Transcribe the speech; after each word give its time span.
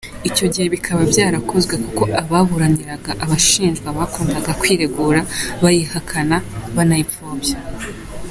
Icyo 0.29 0.45
gihe 0.53 0.65
bikaba 0.75 1.01
byarakozwe 1.11 1.73
kuko 1.83 2.03
ababuraniraga 2.21 3.11
abashinjwa 3.23 3.87
bakundaga 3.97 4.51
kwiregura 4.61 5.19
bayihakana, 5.61 6.35
banayipfobya. 6.75 7.57